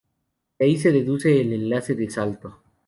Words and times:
De 0.57 0.65
ahí 0.65 0.77
se 0.79 0.91
deduce 0.91 1.41
el 1.41 1.53
enlace 1.53 1.93
de 1.93 2.09
salto. 2.09 2.63